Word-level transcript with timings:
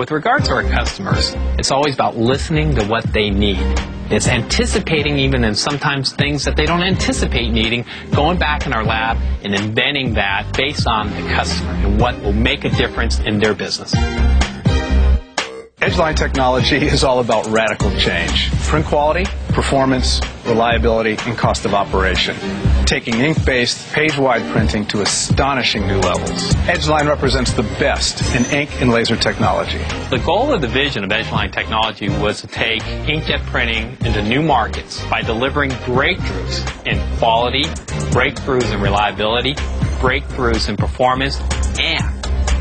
With 0.00 0.12
regard 0.12 0.46
to 0.46 0.54
our 0.54 0.62
customers, 0.62 1.34
it's 1.58 1.70
always 1.70 1.92
about 1.92 2.16
listening 2.16 2.74
to 2.76 2.86
what 2.86 3.04
they 3.12 3.28
need. 3.28 3.60
It's 4.10 4.28
anticipating 4.28 5.18
even 5.18 5.44
and 5.44 5.56
sometimes 5.56 6.14
things 6.14 6.42
that 6.44 6.56
they 6.56 6.64
don't 6.64 6.82
anticipate 6.82 7.50
needing, 7.50 7.84
going 8.10 8.38
back 8.38 8.64
in 8.64 8.72
our 8.72 8.82
lab 8.82 9.18
and 9.44 9.54
inventing 9.54 10.14
that 10.14 10.56
based 10.56 10.86
on 10.86 11.10
the 11.10 11.20
customer 11.34 11.72
and 11.72 12.00
what 12.00 12.18
will 12.22 12.32
make 12.32 12.64
a 12.64 12.70
difference 12.70 13.18
in 13.18 13.40
their 13.40 13.52
business. 13.52 13.94
Edgeline 15.90 16.14
technology 16.14 16.76
is 16.86 17.02
all 17.02 17.18
about 17.18 17.48
radical 17.48 17.90
change. 17.96 18.52
Print 18.68 18.86
quality, 18.86 19.24
performance, 19.48 20.20
reliability, 20.46 21.16
and 21.26 21.36
cost 21.36 21.64
of 21.64 21.74
operation. 21.74 22.36
Taking 22.84 23.14
ink-based, 23.16 23.92
page-wide 23.92 24.52
printing 24.52 24.86
to 24.86 25.02
astonishing 25.02 25.88
new 25.88 25.98
levels. 25.98 26.54
Edgeline 26.70 27.08
represents 27.08 27.52
the 27.54 27.64
best 27.80 28.22
in 28.36 28.44
ink 28.56 28.80
and 28.80 28.92
laser 28.92 29.16
technology. 29.16 29.78
The 30.10 30.22
goal 30.24 30.52
of 30.52 30.60
the 30.60 30.68
vision 30.68 31.02
of 31.02 31.10
Edgeline 31.10 31.52
technology 31.52 32.08
was 32.08 32.40
to 32.42 32.46
take 32.46 32.82
inkjet 32.82 33.44
printing 33.46 33.96
into 34.06 34.22
new 34.22 34.42
markets 34.42 35.04
by 35.06 35.22
delivering 35.22 35.72
breakthroughs 35.72 36.86
in 36.86 37.18
quality, 37.18 37.64
breakthroughs 38.12 38.72
in 38.72 38.80
reliability, 38.80 39.54
breakthroughs 39.98 40.68
in 40.68 40.76
performance, 40.76 41.40
and 41.80 42.04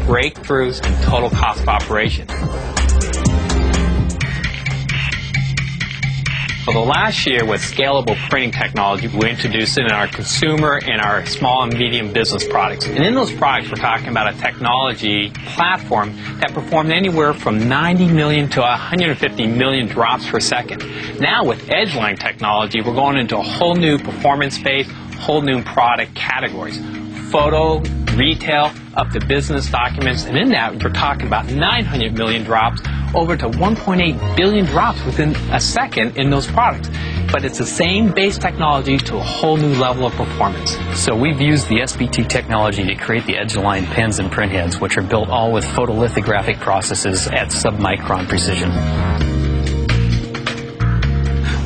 breakthroughs 0.08 0.84
in 0.84 1.06
total 1.06 1.30
cost 1.30 1.62
of 1.62 1.70
operation. 1.70 2.28
The 6.72 6.78
last 6.78 7.26
year 7.26 7.44
with 7.46 7.62
scalable 7.62 8.16
printing 8.30 8.52
technology, 8.52 9.08
we 9.08 9.28
introduced 9.28 9.80
it 9.80 9.86
in 9.86 9.92
our 9.92 10.08
consumer 10.08 10.80
and 10.86 11.02
our 11.02 11.26
small 11.26 11.64
and 11.64 11.76
medium 11.76 12.14
business 12.14 12.48
products. 12.48 12.86
And 12.86 13.04
in 13.04 13.16
those 13.16 13.34
products, 13.34 13.72
we're 13.72 13.78
talking 13.78 14.10
about 14.10 14.32
a 14.32 14.38
technology 14.38 15.32
platform 15.48 16.16
that 16.42 16.54
performed 16.54 16.92
anywhere 16.92 17.34
from 17.34 17.68
90 17.68 18.10
million 18.10 18.50
to 18.50 18.60
150 18.62 19.48
million 19.48 19.88
drops 19.88 20.30
per 20.30 20.40
second. 20.40 20.84
Now 21.20 21.44
with 21.44 21.60
Edgeline 21.70 22.20
technology, 22.20 22.82
we're 22.82 22.94
going 22.94 23.18
into 23.18 23.40
a 23.40 23.42
whole 23.42 23.74
new 23.74 23.98
performance 23.98 24.56
space, 24.56 24.88
whole 25.18 25.42
new 25.42 25.64
product 25.64 26.14
categories. 26.14 26.80
Photo, 27.32 27.82
retail, 28.20 28.72
up 28.96 29.10
to 29.12 29.26
business 29.26 29.72
documents, 29.72 30.26
and 30.26 30.38
in 30.38 30.50
that, 30.50 30.84
we're 30.84 30.92
talking 30.92 31.26
about 31.26 31.46
900 31.46 32.14
million 32.14 32.44
drops 32.44 32.82
over 33.16 33.38
to 33.38 33.48
1.8 33.50 34.36
billion 34.36 34.66
drops 34.66 35.04
within 35.06 35.36
a 35.52 35.60
second 35.60 36.18
in 36.18 36.30
those 36.30 36.46
products. 36.46 36.90
But 37.32 37.46
it's 37.46 37.58
the 37.58 37.66
same 37.66 38.12
base 38.12 38.38
technology 38.38 38.98
to 38.98 39.18
a 39.18 39.24
whole 39.24 39.56
new 39.56 39.74
level 39.76 40.06
of 40.06 40.14
performance. 40.14 40.78
So 40.96 41.16
we've 41.16 41.40
used 41.40 41.70
the 41.70 41.82
SPT 41.88 42.28
technology 42.28 42.84
to 42.86 42.96
create 42.96 43.26
the 43.26 43.36
Edgeline 43.36 43.86
pens 43.86 44.20
and 44.20 44.30
printheads, 44.30 44.82
which 44.82 44.98
are 44.98 45.04
built 45.04 45.30
all 45.30 45.52
with 45.52 45.64
photolithographic 45.64 46.60
processes 46.60 47.28
at 47.28 47.48
submicron 47.48 48.28
precision. 48.28 48.70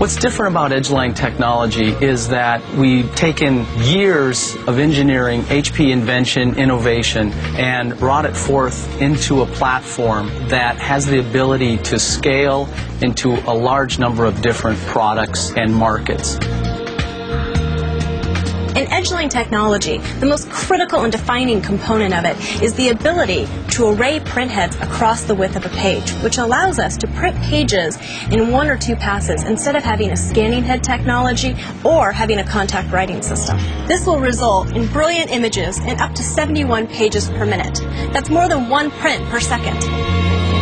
What's 0.04 0.18
different 0.18 0.52
about 0.52 0.72
Edgeline 0.72 1.16
technology 1.16 1.92
is 1.92 2.28
that 2.28 2.62
we've 2.76 3.16
taken 3.16 3.66
years 3.78 4.54
of 4.68 4.78
engineering, 4.78 5.44
HP 5.44 5.92
invention, 5.92 6.60
innovation, 6.60 7.32
and 7.56 7.98
brought 7.98 8.26
it 8.26 8.36
forth 8.36 9.00
into 9.00 9.44
a 9.44 9.46
platform 9.46 10.28
that 10.50 10.76
has 10.76 11.06
the 11.06 11.22
ability 11.22 11.78
to 11.84 11.98
scale 11.98 12.68
into 13.02 13.30
a 13.50 13.56
large 13.56 13.98
number 13.98 14.26
of 14.26 14.42
different 14.42 14.78
products 14.80 15.54
and 15.56 15.74
markets. 15.74 16.38
In 19.04 19.10
Edgeline 19.10 19.30
technology, 19.30 19.98
the 20.22 20.26
most 20.26 20.50
critical 20.50 21.02
and 21.02 21.12
defining 21.12 21.62
component 21.62 22.14
of 22.14 22.24
it 22.24 22.64
is 22.64 22.74
the 22.76 22.88
ability 22.88 23.50
to 23.72 23.90
array 23.90 24.22
printheads 24.22 24.82
across 24.82 25.24
the 25.24 25.36
width 25.36 25.58
of 25.58 25.66
a 25.66 25.70
page, 25.70 26.10
which 26.24 26.38
allows 26.38 26.80
us 26.80 26.96
to 26.98 27.08
print 27.08 27.36
pages 27.42 27.98
in 28.32 28.50
one 28.50 28.70
or 28.70 28.78
two 28.78 28.96
passes 28.96 29.44
instead 29.44 29.76
of 29.76 29.84
having 29.84 30.12
a 30.12 30.16
scanning 30.16 30.64
head 30.64 30.86
technology 30.86 31.54
or 31.84 32.14
having 32.14 32.40
a 32.40 32.46
contact 32.46 32.94
writing 32.94 33.22
system. 33.22 33.58
This 33.88 34.06
will 34.06 34.22
result 34.22 34.74
in 34.74 34.88
brilliant 34.88 35.32
images 35.32 35.80
in 35.80 36.00
up 36.00 36.16
to 36.16 36.24
71 36.24 36.88
pages 36.88 37.28
per 37.28 37.46
minute. 37.46 37.82
That's 38.14 38.30
more 38.30 38.48
than 38.48 38.70
one 38.70 38.90
print 38.90 39.26
per 39.26 39.42
second. 39.42 40.53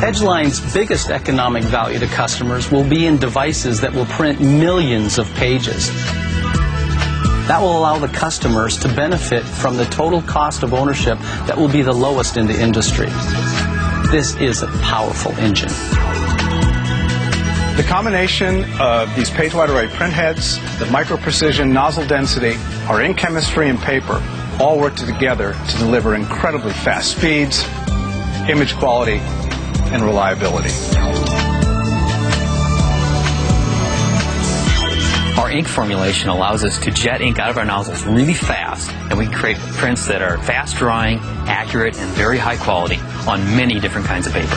Edgeline's 0.00 0.60
biggest 0.72 1.10
economic 1.10 1.62
value 1.64 1.98
to 1.98 2.06
customers 2.06 2.70
will 2.70 2.88
be 2.88 3.04
in 3.04 3.18
devices 3.18 3.82
that 3.82 3.92
will 3.92 4.06
print 4.06 4.40
millions 4.40 5.18
of 5.18 5.32
pages. 5.34 5.88
That 7.46 7.58
will 7.60 7.78
allow 7.78 7.98
the 7.98 8.08
customers 8.08 8.78
to 8.78 8.88
benefit 8.88 9.42
from 9.42 9.76
the 9.76 9.84
total 9.86 10.22
cost 10.22 10.62
of 10.62 10.72
ownership 10.72 11.18
that 11.46 11.58
will 11.58 11.68
be 11.68 11.82
the 11.82 11.92
lowest 11.92 12.38
in 12.38 12.46
the 12.46 12.58
industry. 12.58 13.08
This 14.10 14.36
is 14.36 14.62
a 14.62 14.68
powerful 14.82 15.32
engine. 15.32 15.68
The 17.76 17.84
combination 17.86 18.64
of 18.80 19.14
these 19.14 19.28
page-wide 19.28 19.68
array 19.68 19.88
printheads, 19.88 20.56
the 20.78 20.86
micro-precision 20.86 21.74
nozzle 21.74 22.06
density, 22.06 22.56
our 22.88 23.02
ink 23.02 23.18
chemistry 23.18 23.68
and 23.68 23.78
paper 23.78 24.22
all 24.58 24.78
work 24.78 24.96
together 24.96 25.54
to 25.68 25.76
deliver 25.76 26.14
incredibly 26.14 26.72
fast 26.72 27.18
speeds, 27.18 27.64
image 28.48 28.74
quality, 28.76 29.20
and 29.92 30.02
reliability. 30.02 30.70
Our 35.38 35.50
ink 35.50 35.68
formulation 35.68 36.28
allows 36.28 36.64
us 36.64 36.78
to 36.80 36.90
jet 36.90 37.20
ink 37.20 37.38
out 37.38 37.50
of 37.50 37.58
our 37.58 37.64
nozzles 37.64 38.04
really 38.04 38.34
fast, 38.34 38.90
and 38.92 39.18
we 39.18 39.26
can 39.26 39.34
create 39.34 39.56
prints 39.56 40.06
that 40.06 40.22
are 40.22 40.38
fast 40.38 40.76
drying, 40.76 41.18
accurate, 41.48 41.98
and 41.98 42.10
very 42.12 42.38
high 42.38 42.56
quality 42.56 42.98
on 43.26 43.40
many 43.56 43.80
different 43.80 44.06
kinds 44.06 44.26
of 44.26 44.32
paper. 44.32 44.54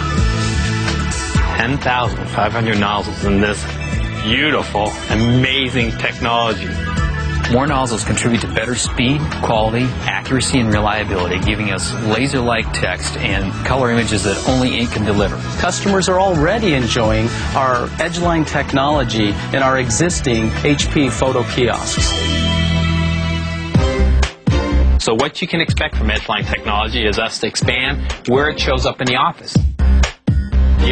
10,500 1.58 2.78
nozzles 2.78 3.24
in 3.26 3.40
this 3.40 3.64
beautiful, 4.24 4.88
amazing 5.10 5.92
technology. 5.98 6.68
More 7.52 7.68
nozzles 7.68 8.04
contribute 8.04 8.42
to 8.42 8.48
better 8.48 8.74
speed, 8.74 9.22
quality, 9.44 9.84
accuracy, 10.02 10.60
and 10.60 10.74
reliability, 10.74 11.40
giving 11.40 11.72
us 11.72 11.94
laser-like 12.06 12.72
text 12.74 13.16
and 13.18 13.52
color 13.66 13.92
images 13.92 14.24
that 14.24 14.48
only 14.50 14.80
ink 14.80 14.92
can 14.92 15.06
deliver. 15.06 15.36
Customers 15.60 16.10
are 16.10 16.20
already 16.20 16.74
enjoying 16.74 17.26
our 17.56 17.88
Edgeline 18.00 18.48
technology 18.48 19.30
in 19.56 19.62
our 19.62 19.78
existing 19.78 20.50
HP 20.50 21.12
photo 21.12 21.44
kiosks. 21.44 22.12
So 25.04 25.14
what 25.14 25.42
you 25.42 25.48
can 25.48 25.60
expect 25.60 25.98
from 25.98 26.08
Edgeline 26.08 26.48
technology 26.50 27.06
is 27.06 27.20
us 27.20 27.40
to 27.40 27.48
expand 27.48 28.10
where 28.30 28.50
it 28.50 28.60
shows 28.60 28.86
up 28.86 29.02
in 29.02 29.08
the 29.08 29.18
office. 29.18 29.56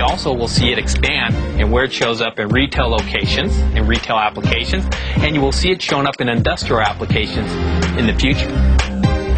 You 0.01 0.07
also 0.07 0.33
will 0.33 0.47
see 0.47 0.71
it 0.71 0.79
expand 0.79 1.35
and 1.61 1.71
where 1.71 1.83
it 1.83 1.93
shows 1.93 2.21
up 2.21 2.39
in 2.39 2.47
retail 2.47 2.87
locations, 2.87 3.55
in 3.75 3.85
retail 3.85 4.15
applications, 4.15 4.83
and 5.17 5.35
you 5.35 5.41
will 5.41 5.51
see 5.51 5.69
it 5.69 5.79
shown 5.79 6.07
up 6.07 6.19
in 6.19 6.27
industrial 6.27 6.81
applications 6.81 7.51
in 7.99 8.07
the 8.07 8.15
future. 8.15 8.47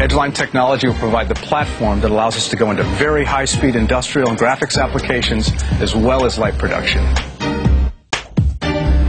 Edgeline 0.00 0.34
technology 0.34 0.88
will 0.88 0.94
provide 0.94 1.28
the 1.28 1.34
platform 1.34 2.00
that 2.00 2.10
allows 2.10 2.38
us 2.38 2.48
to 2.48 2.56
go 2.56 2.70
into 2.70 2.82
very 2.82 3.26
high-speed 3.26 3.76
industrial 3.76 4.30
and 4.30 4.38
graphics 4.38 4.82
applications 4.82 5.52
as 5.82 5.94
well 5.94 6.24
as 6.24 6.38
light 6.38 6.56
production. 6.56 7.04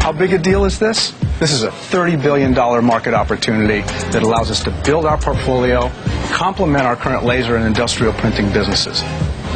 How 0.01 0.11
big 0.11 0.33
a 0.33 0.37
deal 0.37 0.65
is 0.65 0.77
this? 0.77 1.11
This 1.39 1.53
is 1.53 1.63
a 1.63 1.69
$30 1.69 2.21
billion 2.21 2.53
market 2.83 3.13
opportunity 3.13 3.79
that 4.11 4.23
allows 4.23 4.51
us 4.51 4.61
to 4.65 4.71
build 4.83 5.05
our 5.05 5.17
portfolio, 5.17 5.89
complement 6.33 6.83
our 6.83 6.97
current 6.97 7.23
laser 7.23 7.55
and 7.55 7.65
industrial 7.65 8.11
printing 8.11 8.51
businesses. 8.51 9.01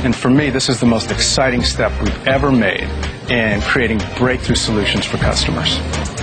And 0.03 0.15
for 0.15 0.29
me, 0.29 0.49
this 0.49 0.69
is 0.69 0.79
the 0.79 0.85
most 0.85 1.11
exciting 1.11 1.61
step 1.61 1.91
we've 2.01 2.27
ever 2.27 2.51
made 2.51 2.87
in 3.29 3.61
creating 3.61 4.01
breakthrough 4.17 4.55
solutions 4.55 5.05
for 5.05 5.17
customers. 5.17 5.77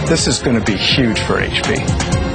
This 0.08 0.26
is 0.26 0.38
going 0.38 0.58
to 0.58 0.64
be 0.64 0.76
huge 0.76 1.20
for 1.20 1.34
HP. 1.34 2.25